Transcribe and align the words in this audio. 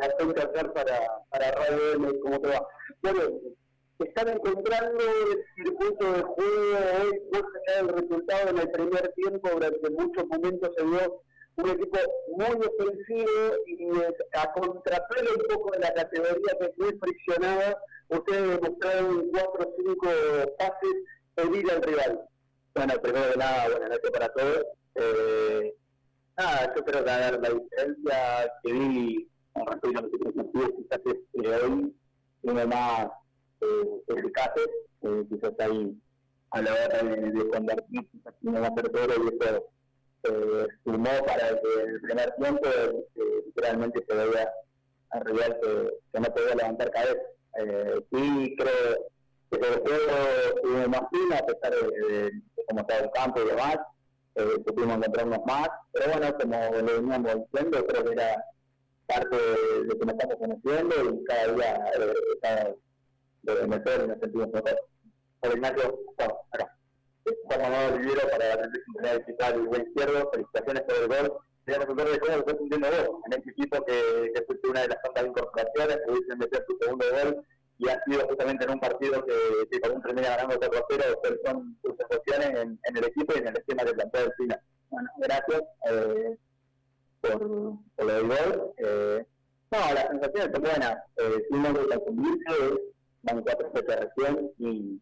a 0.00 0.44
hacer 0.44 0.72
para, 0.72 0.98
para 1.30 1.50
Radio 1.52 1.92
M, 1.94 2.20
¿cómo 2.20 2.40
te 2.40 2.48
va? 2.48 2.66
Bueno, 3.02 3.20
están 3.98 4.28
encontrando 4.28 4.98
el 4.98 5.44
circuito 5.56 6.12
de 6.12 6.22
juego 6.22 6.78
hoy, 7.02 7.22
más 7.32 7.92
resultado 7.92 8.50
en 8.50 8.58
el 8.58 8.70
primer 8.70 9.12
tiempo, 9.14 9.50
durante 9.50 9.90
muchos 9.90 10.26
momentos 10.26 10.70
se 10.76 10.84
vio 10.84 11.22
un 11.56 11.70
equipo 11.70 11.98
muy 12.36 12.66
ofensivo 12.66 13.56
y 13.66 13.88
a 14.32 14.52
contrapelo 14.52 15.30
un 15.36 15.54
poco 15.54 15.72
de 15.72 15.80
la 15.80 15.92
categoría 15.92 16.56
que 16.58 16.66
es 16.66 16.78
muy 16.78 16.98
friccionada, 16.98 17.76
ustedes 18.08 18.60
demostraron 18.60 19.30
cuatro 19.30 19.68
o 19.68 19.74
cinco 19.76 20.08
pases 20.58 20.94
pedir 21.34 21.70
al 21.70 21.82
rival. 21.82 22.20
Bueno, 22.74 22.94
primero 23.02 23.26
de 23.28 23.36
nada, 23.36 23.68
buenas 23.68 23.90
noches 23.90 24.10
para 24.10 24.28
todos. 24.32 24.64
Eh, 24.94 25.74
nada, 26.38 26.74
yo 26.74 26.84
creo 26.84 27.04
que 27.04 27.10
a 27.10 27.30
ver, 27.30 27.40
la 27.40 27.50
diferencia 27.50 28.52
que 28.62 28.72
vi 28.72 29.30
a 29.54 29.60
los 29.60 30.46
quizás 30.76 31.00
es 31.04 31.16
que 31.32 31.48
hoy 31.48 31.94
uno 32.42 32.66
más 32.66 33.06
eh, 33.60 34.02
eh, 35.02 35.24
quizás 35.28 35.52
ahí 35.58 35.96
a 36.50 36.62
la 36.62 36.72
hora 36.72 37.02
de, 37.02 37.30
de 37.30 37.48
convertir, 37.48 38.08
quizás 38.10 38.34
uno 38.42 38.64
a 38.64 38.74
todo 38.74 39.24
y 39.24 39.44
eso 39.44 39.66
eh, 40.24 40.66
sumó 40.84 41.10
para 41.26 41.48
que 41.48 41.82
el 41.86 42.00
primer 42.00 42.34
tiempo 42.36 42.68
eh, 42.68 43.42
literalmente 43.46 44.04
se 44.06 44.14
veía 44.14 44.52
rival 45.20 45.58
que, 45.60 46.20
no 46.20 46.34
podía 46.34 46.54
levantar 46.54 46.90
cabeza. 46.90 47.20
Eh, 47.58 48.04
sí 48.12 48.56
creo 48.58 49.10
que 49.50 49.56
el 49.56 49.80
juego 49.80 50.60
tuvimos 50.62 50.88
más 50.88 51.02
fino 51.10 51.36
a 51.36 51.46
pesar 51.46 51.72
de, 51.72 52.30
cómo 52.68 52.80
estaba 52.80 53.00
el 53.00 53.10
campo 53.12 53.40
y 53.40 53.46
demás, 53.46 53.78
eh, 54.36 54.58
pudimos 54.64 54.96
encontrarnos 54.96 55.40
más, 55.46 55.68
pero 55.92 56.12
bueno, 56.12 56.38
como 56.38 56.56
lo 56.56 57.02
veníamos 57.02 57.50
diciendo, 57.52 57.86
creo 57.86 58.04
que 58.04 58.12
era 58.12 58.44
parte 59.10 59.36
de 59.36 59.84
lo 59.84 59.98
que 59.98 60.06
nos 60.06 60.14
estamos 60.14 60.36
conociendo 60.36 60.94
y 61.04 61.24
cada 61.24 61.52
día 61.52 61.84
eh, 61.98 62.14
cada, 62.40 62.74
de 63.42 63.66
mejor 63.66 64.04
y 64.04 64.08
nos 64.08 64.18
sentimos 64.20 64.48
mejor. 64.52 64.80
Por 65.40 65.52
Ignacio, 65.52 66.00
bueno, 66.16 66.34
acá. 66.52 66.76
Juan 67.44 67.62
Manuel 67.62 67.98
Rivero 67.98 68.28
para 68.30 68.56
la 68.56 68.70
Central 68.70 69.18
Digital 69.18 69.60
y 69.60 69.66
buen 69.66 69.82
izquierdo, 69.82 70.30
felicitaciones 70.32 70.82
por 70.82 70.96
el 70.96 71.08
gol. 71.08 71.38
Quería 71.64 71.80
recordar 71.80 72.08
de 72.08 72.20
cómo 72.20 72.32
lo 72.32 72.38
estás 72.38 72.58
sintiendo 72.58 72.88
vos 72.88 73.20
en 73.26 73.38
este 73.38 73.50
equipo 73.50 73.84
que, 73.84 74.32
que 74.34 74.42
fuiste 74.46 74.68
una 74.68 74.80
de 74.82 74.88
las 74.88 75.02
tantas 75.02 75.26
incorporaciones, 75.26 75.98
pudiste 76.06 76.36
meter 76.36 76.64
tu 76.66 76.78
segundo 76.80 77.04
gol 77.10 77.46
y 77.78 77.88
ha 77.88 78.02
sido 78.04 78.26
justamente 78.28 78.64
en 78.64 78.70
un 78.72 78.80
partido 78.80 79.24
que, 79.24 79.34
que 79.70 79.80
con 79.80 79.96
un 79.96 80.02
termina 80.02 80.36
ganando 80.36 80.58
4 80.58 80.86
0, 81.22 81.38
son 81.44 81.78
tus 81.82 81.94
asociaciones 82.00 82.60
en, 82.60 82.78
en, 82.84 82.96
el 82.96 83.04
equipo 83.04 83.32
y 83.34 83.38
en 83.38 83.48
el 83.48 83.56
esquema 83.56 83.84
que 83.84 83.94
planteó 83.94 84.24
el 84.26 84.32
final. 84.34 84.60
Bueno, 84.90 85.08
gracias 85.18 85.62
eh, 85.90 86.36
por, 87.20 87.78
del 88.06 88.28
gol. 88.28 88.72
Eh, 88.78 89.26
no, 89.70 89.78
las 89.94 90.08
sensaciones 90.08 90.50
son 90.52 90.62
buenas. 90.62 90.96
Eh, 91.16 91.46
si 91.48 91.54
uno 91.54 91.72
de 91.72 91.86
confundirse, 91.86 92.54
van 93.22 93.42
cuatro 93.42 93.70
fechas 93.72 94.00
recién 94.00 94.50
y 94.58 95.00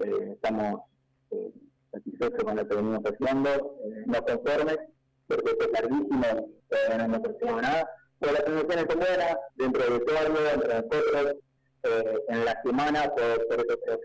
eh, 0.00 0.32
estamos 0.32 0.82
eh, 1.30 1.52
satisfechos 1.92 2.44
con 2.44 2.56
lo 2.56 2.68
que 2.68 2.74
venimos 2.74 3.02
haciendo, 3.04 3.50
eh, 3.50 4.02
no 4.06 4.24
conformes, 4.24 4.78
porque 5.26 5.56
es 5.58 5.72
larguísimo, 5.72 6.50
no 6.96 7.04
hemos 7.04 7.20
conseguido 7.20 7.60
nada. 7.60 7.90
Pero 8.18 8.32
las 8.32 8.44
sensaciones 8.44 8.86
son 8.90 8.98
buenas, 8.98 9.36
dentro 9.54 9.82
de 9.82 10.00
todo, 10.00 10.52
entre 10.54 10.74
nosotros, 10.74 11.36
eh, 11.82 12.18
en 12.28 12.44
la 12.44 12.62
semana, 12.62 13.14
por, 13.14 13.46
por 13.48 13.60
eso 13.60 13.80
que 13.80 13.96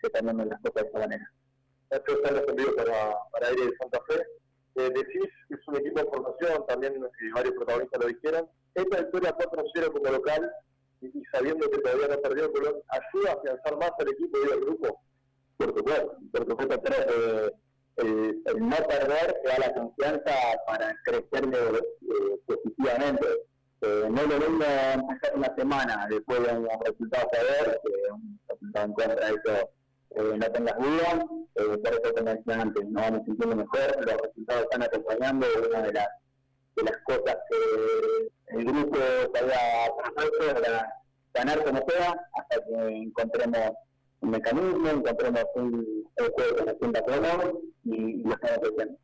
se 0.00 0.06
están 0.06 0.26
dando 0.26 0.44
las 0.46 0.60
cosas 0.60 0.74
de 0.74 0.80
esta 0.86 0.98
manera. 0.98 1.32
Esto 1.90 2.12
está 2.12 2.30
respondido 2.30 2.76
para, 2.76 3.14
para 3.32 3.48
Aire 3.48 3.66
de 3.66 3.76
Santa 3.76 4.00
Fe. 4.08 4.26
Decís 4.74 5.28
un 5.68 5.76
equipo 5.76 6.00
de 6.00 6.06
formación, 6.06 6.66
también 6.66 6.94
eh, 6.94 7.30
varios 7.34 7.54
protagonistas 7.54 8.00
lo 8.00 8.08
dijeron. 8.08 8.48
Esta 8.74 8.98
victoria 8.98 9.36
4-0 9.36 9.92
como 9.92 10.10
local 10.10 10.52
y, 11.00 11.24
sabiendo 11.32 11.70
que 11.70 11.78
todavía 11.78 12.08
no 12.08 12.20
perdió 12.20 12.52
Colón, 12.52 12.74
¿ayuda 12.88 13.30
a 13.30 13.34
afianzar 13.34 13.76
más 13.78 13.92
al 13.98 14.08
equipo 14.08 14.38
y 14.38 14.52
al 14.52 14.60
grupo? 14.60 15.00
Por 15.56 15.76
supuesto, 15.76 16.18
por 16.32 16.48
supuesto, 16.48 16.82
pero 16.82 16.96
eh, 16.96 17.52
el, 17.96 18.42
el, 18.46 18.68
no 18.68 18.76
perder 18.76 19.40
te 19.42 19.48
da 19.48 19.58
la 19.58 19.74
confianza 19.74 20.32
para 20.66 20.96
crecer 21.04 21.44
eh, 21.52 22.40
positivamente 22.46 23.26
eh, 23.80 24.08
no 24.10 24.22
lo 24.22 24.38
mismo 24.38 24.64
empezar 24.92 25.36
una 25.36 25.54
semana 25.54 26.06
después 26.10 26.42
de 26.42 26.52
un 26.52 26.68
resultado 26.84 27.28
favor, 27.30 27.80
que 27.84 28.12
un 28.12 28.40
resultado 28.48 28.86
en 28.86 28.92
contra, 28.92 29.28
eso 29.28 29.70
eh, 30.10 30.36
no 30.36 30.52
tengas 30.52 30.78
duda, 30.78 31.26
eh, 31.54 31.78
por 31.78 31.92
eso 31.92 32.14
como 32.14 32.30
decía 32.30 32.60
antes, 32.62 32.84
nos 32.88 33.02
vamos 33.02 33.22
sintiendo 33.24 33.56
mejor, 33.56 34.06
los 34.06 34.20
resultados 34.22 34.62
están 34.62 34.82
acompañando, 34.82 35.46
una 35.68 35.82
de 35.82 35.92
las, 35.92 36.08
de 36.76 36.82
las 36.82 36.96
cosas 37.04 37.36
que 37.48 38.56
el 38.56 38.64
grupo 38.64 38.98
había 39.34 39.92
propuesto 40.02 40.62
ganar 41.34 41.64
como 41.64 41.84
sea, 41.88 42.20
hasta 42.34 42.64
que 42.64 42.74
encontremos 42.74 43.72
un 44.20 44.30
mecanismo, 44.30 44.88
encontremos 44.88 45.44
un, 45.54 46.04
juego 46.16 46.56
que 46.56 46.64
nos 46.64 46.78
sienta 46.78 47.02
cómodo 47.02 47.60
y, 47.84 48.22
lo 48.22 48.34
estamos 48.34 48.58
haciendo. 48.58 48.98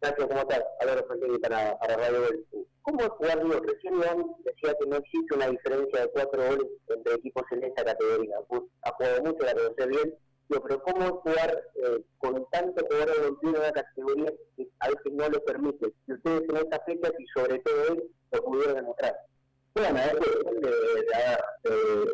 Gracias, 0.00 0.28
¿cómo 0.28 0.40
estás? 0.40 0.64
Álvaro 0.80 1.06
Fontegui 1.08 1.38
para, 1.38 1.76
para 1.78 1.96
Radio 1.96 2.20
del 2.22 2.46
¿Cómo 2.82 3.02
es 3.02 3.08
jugar, 3.10 3.42
digo, 3.42 3.60
recién 3.60 3.94
Iván 3.96 4.24
decía 4.44 4.74
que 4.80 4.86
no 4.86 4.96
existe 4.96 5.34
una 5.34 5.48
diferencia 5.48 6.00
de 6.00 6.10
cuatro 6.10 6.42
goles 6.42 6.66
entre 6.88 7.14
equipos 7.16 7.42
en 7.50 7.64
esta 7.64 7.84
categoría? 7.84 8.36
Ha 8.38 8.92
jugado 8.92 9.22
mucho, 9.24 9.44
la 9.44 9.52
conoce 9.52 9.86
bien, 9.88 10.14
pero 10.48 10.82
¿cómo 10.82 11.20
jugar 11.20 11.62
eh, 11.74 12.02
con 12.18 12.46
tanto 12.50 12.86
jugador 12.86 13.20
de 13.20 13.48
en 13.48 13.56
una 13.56 13.72
categoría 13.72 14.32
que 14.56 14.68
a 14.80 14.88
veces 14.88 15.12
no 15.12 15.28
lo 15.28 15.44
permite? 15.44 15.92
Si 16.06 16.12
ustedes 16.12 16.48
en 16.48 16.56
esta 16.56 16.80
fecha 16.84 17.10
y 17.18 17.26
sobre 17.34 17.58
todo 17.60 17.84
él 17.88 18.10
lo 18.32 18.44
pudieron 18.44 18.74
demostrar. 18.76 19.16
Bueno, 19.74 19.98
es 19.98 20.12
cuestión 20.14 20.60
de, 20.60 20.70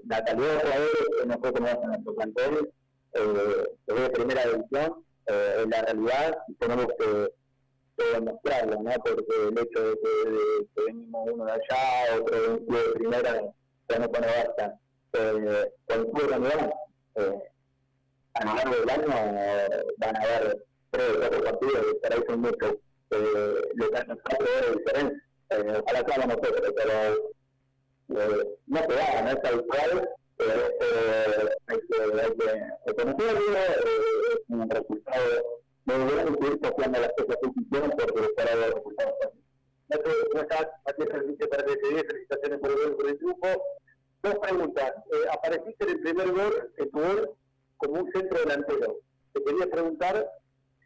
la 0.07 0.25
calidad 0.25 0.55
de 0.55 0.61
jugadores 0.61 0.91
que 1.21 1.27
nosotros 1.27 1.53
tenemos 1.55 1.85
en 1.85 1.89
nuestro 1.91 2.15
plantel, 2.15 2.73
eh, 3.15 3.65
de 3.87 4.11
primera 4.11 4.43
división, 4.43 5.05
eh, 5.27 5.65
la 5.69 5.83
realidad 5.83 6.39
tenemos 6.59 6.87
que 6.99 7.31
que 7.97 8.05
demostrarlo, 8.13 8.83
¿no? 8.83 8.91
Porque 9.05 9.49
el 9.49 9.59
hecho 9.59 9.83
de 9.83 9.95
que, 9.95 10.83
venimos 10.87 11.31
uno 11.33 11.45
de 11.45 11.53
allá, 11.53 12.21
otro 12.21 12.37
de 12.37 12.59
de 12.59 12.93
primera, 12.95 13.43
ya 13.89 13.99
no 13.99 14.09
pone 14.11 14.27
basta. 14.27 14.79
Eh, 15.13 15.73
con 15.87 16.45
el 16.45 16.73
eh, 17.17 17.43
a 18.35 18.45
lo 18.45 18.55
largo 18.55 18.75
del 18.77 18.91
año 18.91 19.07
van 19.99 20.17
a 20.17 20.21
haber 20.21 20.65
tres 20.91 21.11
o 21.11 21.19
cuatro 21.19 21.45
partidos 21.45 21.87
que 21.87 21.95
por 21.95 22.13
ahí 22.13 22.25
son 22.29 22.41
muchos, 22.41 22.73
eh, 23.11 23.73
lo 23.75 23.91
que 23.91 23.97
hacen 23.97 24.19
es 24.19 24.77
diferente. 24.77 25.23
Eh, 25.51 25.83
ojalá 25.83 26.05
sea 26.07 26.27
nosotros, 26.27 26.73
pero 26.77 26.93
eh, 28.21 28.59
no 28.67 28.79
se 28.79 28.95
da, 28.95 29.23
no 29.23 29.31
es 29.31 29.45
habitual, 29.45 30.09
pero 30.37 30.67
eh, 30.81 31.49
hay 31.67 31.79
que, 31.79 32.21
hay 32.21 32.37
que 32.37 32.65
reconocerlo, 32.87 33.59
eh, 33.59 33.77
es 34.33 34.41
un 34.49 34.71
resultado 34.71 35.63
me 35.87 35.97
hubieran 35.97 36.35
seguir 36.41 36.61
copiando 36.61 36.99
las 36.99 37.13
cosas 37.13 37.37
que 37.43 37.61
hicieron 37.61 37.91
porque 37.91 38.21
esperaba 38.21 38.67
los 38.67 38.75
resultados. 38.75 39.15
¿Cómo 40.31 40.43
estás? 40.43 40.67
Matías 40.87 41.09
Servicio 41.11 41.49
para 41.51 41.63
DCD, 41.63 42.07
felicitaciones 42.07 42.59
por 42.59 42.71
el 42.71 42.77
gol 42.77 42.97
por 42.97 43.09
el 43.09 43.19
grupo. 43.19 43.49
Dos 44.23 44.35
preguntas. 44.39 44.93
Eh, 45.13 45.29
apareciste 45.31 45.85
en 45.85 45.91
el 45.91 46.01
primer 46.01 46.33
gol, 46.33 46.73
en 46.79 46.91
tu 46.91 46.99
gol, 46.99 47.31
como 47.85 48.03
un 48.03 48.13
centro 48.13 48.39
delantero. 48.39 48.97
Te 49.33 49.43
quería 49.43 49.67
preguntar 49.67 50.31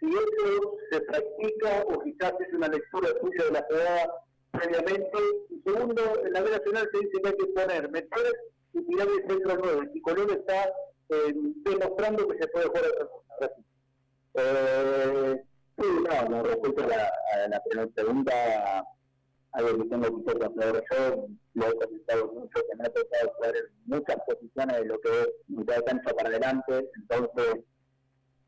si 0.01 0.07
eso 0.07 0.77
se 0.91 1.01
practica 1.03 1.85
o 1.89 2.01
quizás 2.01 2.33
es 2.41 2.55
una 2.55 2.69
lectura 2.69 3.09
tuya 3.21 3.45
de 3.45 3.51
la 3.53 3.67
jugada 3.69 4.13
previamente. 4.53 5.19
Y 5.51 5.63
segundo, 5.63 6.03
en 6.25 6.33
la 6.33 6.43
B 6.43 6.51
Nacional 6.51 6.89
se 6.93 6.99
dice 6.99 7.23
que 7.23 7.29
hay 7.29 7.37
que 7.37 7.47
poner, 7.47 7.91
meter 7.91 8.33
y 8.73 8.83
tirar 8.87 9.09
el 9.09 9.29
centro 9.29 9.57
nuevo. 9.57 9.83
Y 9.93 10.01
Colón 10.03 10.31
está 10.31 10.73
eh, 11.11 11.35
demostrando 11.65 12.29
que 12.29 12.39
se 12.39 12.49
puede 12.49 12.67
jugar 12.67 12.85
a 12.85 12.89
otra 12.89 13.09
cosa. 13.09 13.53
Eh, 14.35 15.43
sí, 15.79 15.87
no, 15.89 16.29
no, 16.29 16.43
respecto 16.43 16.85
a 16.85 16.87
la, 16.87 17.13
a 17.35 17.49
la 17.49 17.63
primera 17.65 17.89
pregunta, 17.89 18.85
algo 19.53 19.83
que 19.83 19.89
tengo 19.89 20.25
que 20.25 20.45
hacer 20.45 20.85
yo, 20.91 21.27
lo 21.59 21.69
he 21.69 21.77
comentado 21.77 22.33
mucho, 22.33 22.61
que 22.69 22.77
me 22.77 22.85
ha 22.85 22.89
tocado 22.89 23.33
jugar 23.37 23.57
en 23.57 23.65
muchas 23.87 24.17
posiciones 24.27 24.77
de 24.79 24.85
lo 24.87 25.01
que 25.01 25.09
es 25.09 25.29
mitad 25.49 25.77
de 25.77 25.85
cancha 25.85 26.15
para 26.15 26.29
adelante, 26.29 26.91
entonces 26.97 27.65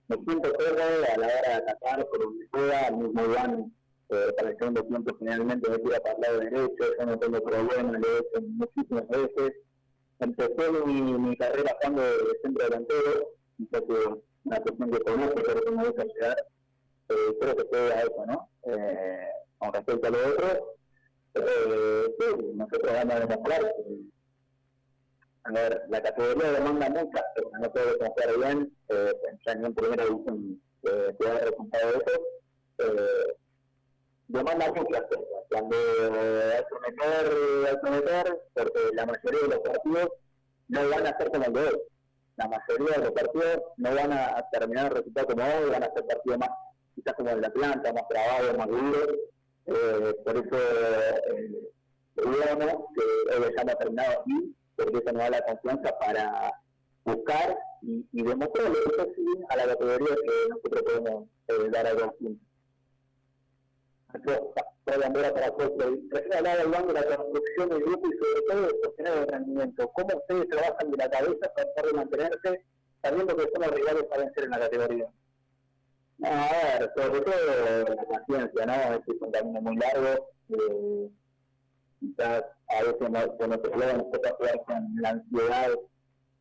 me 0.09 0.17
siento 0.17 0.53
cómodo 0.53 1.05
a 1.15 1.19
la 1.19 1.27
hora 1.27 1.49
de 1.49 1.55
atacar 1.55 2.09
por 2.09 2.21
donde 2.21 2.47
pueda, 2.49 2.87
al 2.87 2.97
mismo 2.97 3.25
Iván 3.25 3.73
eh, 4.13 4.33
para 4.37 4.51
el 4.51 4.59
segundo 4.59 4.85
tiempo 4.85 5.17
generalmente 5.19 5.71
me 5.71 5.79
tira 5.79 6.01
para 6.01 6.15
el 6.15 6.21
lado 6.21 6.39
derecho, 6.41 6.85
yo 6.99 7.07
no 7.07 7.19
tengo 7.19 7.41
problema, 7.43 7.93
lo 7.93 8.09
he 8.09 8.19
hecho 8.19 8.43
muchísimas 8.43 9.09
veces. 9.09 9.53
Empecé 10.19 10.71
mi, 10.85 11.01
mi 11.01 11.37
carrera 11.37 11.77
jugando 11.81 12.03
de 12.03 12.39
centro 12.43 12.65
delantero, 12.65 13.29
entonces 13.59 14.07
una 14.45 14.61
cuestión 14.61 14.91
que 14.91 15.01
conozco, 15.01 15.43
pero 15.47 15.63
que 15.63 15.71
me 15.71 15.85
gusta 15.87 16.05
llegar, 16.05 16.37
eh, 17.09 17.37
creo 17.41 17.57
que 17.57 17.65
puede 17.67 17.93
a 17.93 18.01
eso, 18.01 18.27
¿no? 18.27 18.51
Eh, 18.65 19.29
con 19.59 19.73
respecto 19.73 20.07
a 20.09 20.11
lo 20.11 20.19
otro, 20.29 20.75
eh, 21.35 22.15
sí, 22.19 22.27
nosotros 22.55 22.93
vamos 22.93 23.15
a 23.15 23.21
demostrar 23.21 23.75
a 25.45 25.53
ver, 25.53 25.83
la 25.89 26.03
categoría 26.03 26.53
demanda 26.53 26.89
muchas, 26.91 27.25
pero 27.35 27.51
no 27.61 27.73
puede 27.73 27.99
confiar 27.99 28.37
bien, 28.39 28.77
eh, 28.89 29.13
ya 29.47 29.53
en 29.53 29.75
primera 29.75 30.05
división 30.05 30.61
eh, 30.83 31.17
que 31.19 31.29
ha 31.29 31.39
resultado 31.39 31.93
de 31.93 31.99
eso, 31.99 32.21
eh, 32.79 33.37
demanda 34.29 34.73
muchas 34.73 35.03
cosas. 35.03 35.25
Cuando 35.49 35.77
hay 35.77 36.65
que 36.65 36.91
meter, 36.91 37.69
hay 37.69 37.81
que 37.83 37.91
meter, 37.91 38.43
porque 38.55 38.81
la 38.95 39.07
mayoría 39.07 39.41
de 39.41 39.49
los 39.49 39.59
partidos 39.61 40.09
no 40.69 40.89
van 40.89 41.07
a 41.07 41.19
ser 41.19 41.31
como 41.31 41.45
el 41.45 41.53
de 41.53 41.61
hoy. 41.61 41.81
La 42.37 42.49
mayoría 42.49 42.97
de 42.97 43.05
los 43.05 43.13
partidos 43.13 43.63
no 43.77 43.95
van 43.95 44.13
a 44.13 44.49
terminar 44.53 44.87
el 44.87 44.97
resultado 44.99 45.27
como 45.27 45.43
hoy, 45.43 45.71
van 45.71 45.83
a 45.83 45.93
ser 45.93 46.07
partidos 46.07 46.39
más, 46.39 46.51
quizás 46.95 47.15
como 47.15 47.31
el 47.31 47.41
de 47.41 47.47
Atlanta, 47.47 47.93
más 47.93 48.09
trabajo, 48.09 48.59
más 48.59 48.69
duro. 48.69 49.15
Eh, 49.67 50.15
por 50.25 50.37
eso, 50.37 50.57
eh, 50.57 51.73
bueno 52.17 52.89
que 52.95 53.35
hoy 53.35 53.55
ya 53.57 53.77
terminado 53.77 54.21
aquí, 54.21 54.57
porque 54.77 54.99
eso 54.99 55.13
nos 55.13 55.23
da 55.23 55.31
la 55.31 55.43
confianza 55.43 55.99
para 55.99 56.53
buscar 57.05 57.59
y, 57.83 58.07
y 58.13 58.23
demostrar 58.23 58.69
lo 58.69 58.75
que 58.75 59.03
es 59.03 59.45
a 59.49 59.57
la 59.57 59.67
categoría 59.67 60.09
que 60.09 60.49
nosotros 60.49 60.83
podemos 60.83 61.29
eh, 61.49 61.71
dar 61.71 61.87
a 61.87 61.93
los 61.95 62.15
puntos 62.15 62.47
para 64.85 66.39
hablar 66.39 66.59
del 66.59 66.69
banco 66.69 66.93
de 66.93 67.01
la 67.01 67.17
construcción 67.17 67.69
del 67.69 67.81
grupo 67.81 68.09
y 68.09 68.19
sobre 68.19 68.43
todo 68.49 68.63
de 68.63 68.83
sostener 68.83 69.13
el 69.19 69.29
rendimiento. 69.29 69.91
¿Cómo 69.95 70.17
ustedes 70.17 70.49
trabajan 70.49 70.91
de 70.91 70.97
la 70.97 71.11
cabeza 71.11 71.53
para 71.55 71.73
poder 71.75 71.95
mantenerse 71.95 72.65
sabiendo 73.03 73.37
que 73.37 73.43
son 73.53 73.63
los 73.63 73.71
rivales 73.71 74.05
para 74.05 74.25
vencer 74.25 74.45
en 74.45 74.51
la 74.51 74.59
categoría? 74.59 75.07
No, 76.19 76.29
ver, 76.81 76.93
sobre 76.97 77.21
todo 77.21 77.95
la 77.95 78.05
paciencia, 78.05 78.67
¿no? 78.67 78.95
Este 78.95 79.13
es 79.13 79.23
un 79.23 79.31
camino 79.31 79.61
muy 79.61 79.77
largo. 79.77 80.29
Eh, 80.49 81.11
quizás 82.01 82.45
a 82.69 82.83
veces 82.83 83.11
no, 83.11 83.21
se 83.39 83.49
nos 83.49 83.59
problema 83.59 83.93
nos 83.93 84.11
toca 84.11 84.35
jugar 84.37 84.63
con 84.67 84.89
la 84.97 85.11
ansiedad 85.11 85.71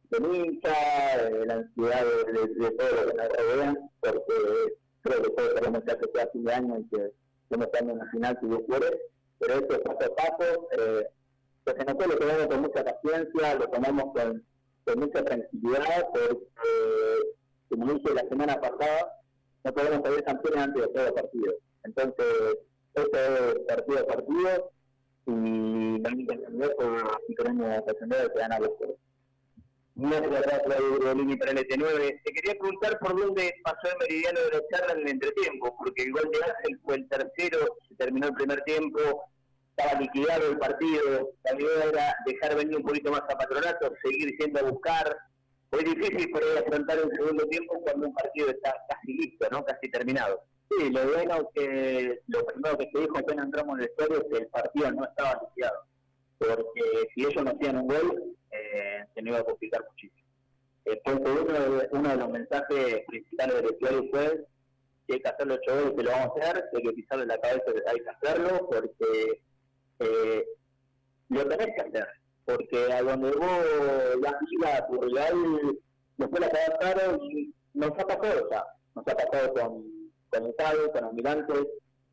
de 0.10 0.38
hincha, 0.38 1.28
eh, 1.28 1.46
la 1.46 1.54
ansiedad 1.56 2.06
de, 2.06 2.34
de, 2.34 2.48
de, 2.48 2.72
todo 2.72 2.90
lo 2.90 3.12
que 3.12 3.18
nos 3.18 3.30
rodean, 3.30 3.92
porque 4.00 4.34
creo 5.02 5.22
que 5.22 5.30
todos 5.30 5.54
queremos 5.54 5.84
que 5.84 5.92
hace 5.92 6.30
fin 6.32 6.44
de 6.46 6.54
año 6.54 6.80
y 6.80 6.90
que 6.90 7.12
estamos 7.44 7.68
estando 7.68 7.94
en 7.94 8.00
la 8.00 8.06
final 8.12 8.38
si 8.42 8.48
Dios 8.48 8.62
quiere, 8.68 9.02
pero 9.38 9.54
esto 9.54 9.74
es 9.74 9.80
paso 9.80 10.12
a 10.12 10.16
paso, 10.16 10.68
eh, 10.78 11.10
nosotros 11.66 12.08
lo 12.08 12.18
tomamos 12.18 12.48
con 12.48 12.62
mucha 12.62 12.84
paciencia, 12.84 13.56
lo 13.56 13.70
tomamos 13.70 14.04
con, 14.14 14.46
con 14.86 15.00
mucha 15.00 15.24
tranquilidad, 15.24 16.08
porque, 16.12 16.46
como 17.70 17.94
dije 17.94 18.14
la 18.16 18.28
semana 18.28 18.60
pasada, 18.60 19.19
no 19.64 19.74
podemos 19.74 20.02
salir 20.04 20.24
campeones 20.24 20.64
antes 20.64 20.82
de 20.82 20.88
todo 20.90 21.14
partido. 21.14 21.54
Entonces, 21.84 22.26
esto 22.94 23.18
es 23.18 23.60
partido 23.68 24.00
a 24.00 24.08
partido, 24.08 24.72
y 25.28 25.32
hay 25.32 26.26
que 26.26 26.34
entender 26.34 26.76
si 27.28 27.36
queremos 27.36 27.86
defender 27.86 28.32
que 28.34 28.40
ganar 28.40 28.62
los 28.62 28.72
juegos. 28.78 28.98
Gracias, 29.96 30.62
Bolini, 31.04 31.36
para 31.36 31.52
el 31.52 31.58
ET9. 31.58 32.22
Te 32.24 32.32
quería 32.32 32.56
preguntar 32.58 32.98
por 33.00 33.20
dónde 33.20 33.54
pasó 33.64 33.92
el 33.92 33.98
meridiano 34.00 34.40
de 34.40 34.58
la 34.58 34.64
charla 34.72 34.94
en 34.94 35.02
el 35.02 35.10
entretiempo, 35.10 35.76
porque 35.78 36.04
el 36.04 36.14
gol 36.14 36.30
de 36.32 36.40
Ángel 36.40 36.80
fue 36.86 36.96
el 36.96 37.10
tercero, 37.10 37.78
se 37.90 37.96
terminó 37.96 38.28
el 38.28 38.34
primer 38.34 38.62
tiempo, 38.62 39.00
estaba 39.76 40.00
liquidado 40.00 40.52
el 40.52 40.58
partido, 40.58 41.32
la 41.44 41.54
idea 41.54 41.84
era 41.92 42.16
dejar 42.26 42.56
venir 42.56 42.78
un 42.78 42.84
poquito 42.84 43.12
más 43.12 43.22
a 43.22 43.38
Patronato, 43.38 43.94
seguir 44.02 44.38
yendo 44.38 44.60
a 44.60 44.64
buscar. 44.72 45.18
Fue 45.70 45.84
difícil 45.84 46.32
poder 46.32 46.58
afrontar 46.60 46.98
un 47.04 47.16
segundo 47.16 47.46
tiempo 47.46 47.80
cuando 47.82 48.08
un 48.08 48.14
partido 48.14 48.50
está 48.50 48.74
casi 48.90 49.14
listo, 49.14 49.48
¿no? 49.52 49.64
casi 49.64 49.90
terminado. 49.92 50.42
Sí, 50.70 50.90
lo 50.92 51.04
bueno 51.14 51.50
que 51.54 52.20
lo 52.28 52.46
primero 52.46 52.78
que 52.78 52.90
se 52.94 53.00
dijo 53.02 53.18
apenas 53.18 53.46
entramos 53.46 53.78
en 53.78 53.84
el 53.84 53.90
estadio 53.90 54.22
es 54.22 54.24
que 54.32 54.38
el 54.44 54.48
partido 54.48 54.92
no 54.92 55.04
estaba 55.06 55.42
liquidado, 55.44 55.84
porque 56.38 57.10
si 57.14 57.26
ellos 57.26 57.44
no 57.44 57.52
hacían 57.52 57.78
un 57.78 57.88
gol, 57.88 58.36
eh, 58.52 59.04
se 59.14 59.22
nos 59.22 59.30
iba 59.30 59.40
a 59.40 59.44
complicar 59.44 59.84
muchísimo. 59.90 60.28
Entonces, 60.86 61.28
uno 61.42 61.54
de, 61.54 61.90
uno 61.92 62.10
de 62.10 62.18
los 62.18 62.30
mensajes 62.30 63.06
principales 63.08 63.56
del 63.56 63.66
estudio 63.66 64.10
fue 64.12 64.46
que 65.08 65.14
hay 65.16 65.22
que 65.22 65.30
hacer 65.30 65.48
los 65.48 65.58
ocho 65.58 65.96
que 65.96 66.04
lo 66.04 66.12
vamos 66.12 66.38
a 66.38 66.40
hacer, 66.40 66.70
hay 66.74 66.84
que 66.84 66.94
pisarle 66.94 67.26
la 67.26 67.40
cabeza 67.40 67.66
que 67.66 67.90
hay 67.90 68.00
que 68.00 68.10
hacerlo, 68.10 68.70
porque 68.70 69.42
eh, 70.00 70.46
lo 71.30 71.48
tenés 71.48 71.68
que 71.76 71.82
hacer. 71.82 72.08
Porque 72.50 72.92
a 72.92 73.04
donde 73.04 73.32
vos 73.32 73.66
la 74.22 74.40
fila, 74.40 74.88
tu 74.88 75.00
rival, 75.00 75.78
después 76.18 76.42
la 76.42 76.50
cagaron 76.50 77.22
y 77.32 77.54
nos 77.76 77.92
ha 77.92 78.08
pasado 78.08 78.50
ya. 78.50 78.66
Nos 78.96 79.08
ha 79.08 79.16
pasado 79.16 79.54
con, 79.54 79.86
con 80.32 80.50
Italia, 80.50 80.92
con 80.92 81.04
Almirantes, 81.04 81.68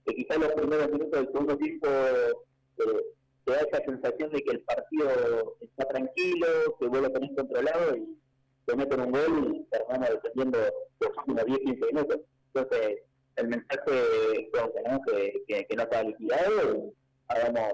que 0.04 0.14
quizás 0.14 0.36
los 0.36 0.52
primeros 0.52 0.90
minutos 0.90 1.10
del 1.10 1.32
segundo 1.32 1.56
tiempo 1.56 1.88
eh, 1.88 3.02
te 3.44 3.50
da 3.50 3.60
esa 3.60 3.84
sensación 3.86 4.30
de 4.30 4.42
que 4.42 4.50
el 4.50 4.60
partido 4.60 5.56
está 5.62 5.88
tranquilo, 5.88 6.46
que 6.78 6.86
vuelve 6.86 7.06
a 7.06 7.12
tener 7.14 7.34
controlado 7.34 7.96
y 7.96 8.18
te 8.66 8.76
meten 8.76 9.00
un 9.00 9.12
gol 9.12 9.56
y 9.56 9.64
terminamos 9.70 10.10
defendiendo 10.10 10.58
los 11.00 11.10
últimos 11.16 11.44
10-15 11.44 11.86
minutos. 11.86 12.20
Entonces, 12.52 12.98
el 13.36 13.48
mensaje 13.48 14.50
tenemos 14.52 15.00
que, 15.06 15.32
que, 15.48 15.66
que 15.66 15.76
no 15.76 15.82
está 15.82 16.02
liquidado 16.02 16.76
y 16.76 16.94
hagamos 17.28 17.72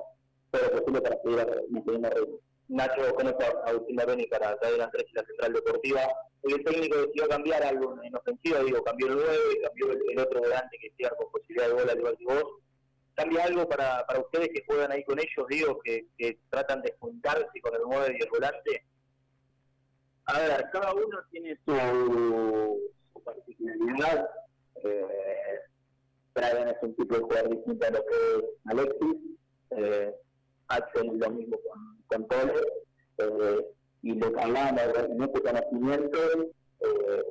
todo 0.53 0.63
lo 0.63 0.71
posible 0.79 1.01
para 1.01 1.21
seguir 1.23 1.67
manteniendo 1.71 2.11
ritmo. 2.11 2.39
Nacho, 2.73 3.15
con 3.15 3.29
esta 3.29 3.47
Agustín 3.67 3.97
Beni 3.97 4.27
para 4.27 4.57
traer 4.57 4.79
la 4.79 4.91
y 4.95 5.13
la 5.13 5.25
central 5.25 5.53
deportiva. 5.53 6.01
El 6.43 6.65
técnico 6.65 6.97
decidió 6.97 7.29
cambiar 7.29 7.63
algo 7.63 8.03
en 8.03 8.17
ofensiva, 8.17 8.61
digo, 8.61 8.83
cambió 8.83 9.09
el 9.09 9.15
9, 9.15 9.39
cambió 9.63 9.93
el, 9.93 10.19
otro 10.19 10.41
delante 10.41 10.79
que 10.79 10.93
sea 10.97 11.11
con 11.11 11.31
posibilidad 11.31 11.69
de 11.69 11.75
gol 11.75 11.91
al 11.91 11.99
igual 11.99 12.17
que 12.19 12.25
vos 12.25 12.45
cambia 13.15 13.45
algo 13.45 13.69
para, 13.69 14.07
ustedes 14.19 14.49
que 14.49 14.65
juegan 14.67 14.91
ahí 14.91 15.05
con 15.05 15.19
ellos, 15.19 15.47
digo, 15.49 15.81
que, 15.85 16.07
que 16.17 16.39
tratan 16.49 16.81
de 16.83 16.95
juntarse 16.99 17.61
con 17.61 17.75
el 17.75 17.83
9 17.85 18.17
y 18.19 18.23
el 18.23 18.31
volante? 18.31 18.85
A 20.25 20.39
ver, 20.39 20.71
cada 20.73 20.95
uno 20.95 21.19
tiene 21.31 21.59
su, 21.65 22.81
su 23.13 23.23
particularidad. 23.23 24.29
Eh, 24.77 25.59
Brian 26.35 26.69
es 26.69 26.77
un 26.81 26.97
tipo 26.97 27.15
de 27.15 27.21
jugador 27.21 27.51
distinto 27.51 27.87
a 27.87 27.91
lo 27.91 28.05
que 28.07 28.15
es 28.15 28.45
Alexis. 28.65 29.17
Eh, 29.71 30.15
Axel 30.77 31.19
lo 31.19 31.31
mismo 31.31 31.57
con, 32.09 32.25
con. 32.25 32.51
Eh, 33.19 33.67
y 34.03 34.15
lo 34.15 34.33
que 34.33 34.41
hablamos 34.41 34.83
en 34.97 35.29
conocimiento, 35.29 36.19
eh, 36.81 37.25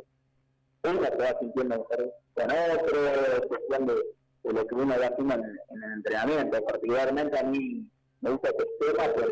uno 0.84 1.04
se 1.04 1.16
va 1.16 1.40
sintiendo 1.40 1.78
mejor 1.78 2.14
con 2.34 2.46
otro, 2.46 3.48
cuestión 3.48 3.88
de 3.88 4.54
lo 4.54 4.68
que 4.68 4.76
uno 4.76 4.96
va 5.00 5.08
haciendo 5.08 5.34
en, 5.36 5.84
el 5.84 5.92
entrenamiento. 5.94 6.64
Particularmente 6.66 7.40
a 7.40 7.44
mí 7.44 7.86
me 8.22 8.32
gusta 8.32 8.50
este 8.50 8.66
tema 8.80 9.14
por 9.14 9.32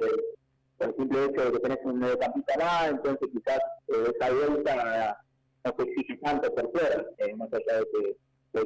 por 0.79 0.87
el 0.87 0.95
simple 0.95 1.25
hecho 1.25 1.45
de 1.45 1.51
que 1.51 1.59
tenés 1.59 1.79
un 1.83 1.99
mediocampista 1.99 2.57
más, 2.57 2.89
entonces 2.89 3.29
quizás 3.33 3.59
eh, 3.89 4.13
esa 4.15 4.31
vuelta 4.31 5.17
no 5.65 5.75
se 5.77 5.83
exige 5.83 6.17
tanto 6.17 6.55
por 6.55 6.71
fuera, 6.71 7.05
eh, 7.17 7.35
más 7.35 7.49
allá 7.51 7.79
de 7.79 7.85
que, 7.91 8.63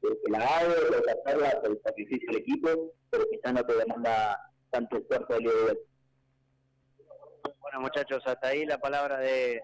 que, 0.00 0.30
la 0.30 0.38
hago, 0.38 0.72
que 1.04 1.10
hacerla, 1.10 1.60
el 1.64 1.80
sacrificio 1.82 2.28
del 2.28 2.40
equipo, 2.40 2.92
pero 3.10 3.24
quizás 3.30 3.52
no 3.52 3.64
te 3.64 3.74
demanda 3.74 4.38
tanto 4.76 4.98
esfuerzo 4.98 5.38
de 5.38 5.78
Bueno 7.60 7.80
muchachos, 7.80 8.22
hasta 8.26 8.48
ahí 8.48 8.66
la 8.66 8.78
palabra 8.78 9.16
de, 9.18 9.62